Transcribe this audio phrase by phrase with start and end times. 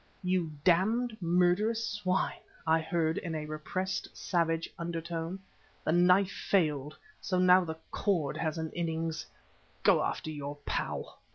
[0.23, 5.37] "You damned murderous swine!" I heard in a repressed, savage undertone.
[5.83, 9.27] "The knife failed, so now the cord has an innings!
[9.83, 11.19] Go after your pal!"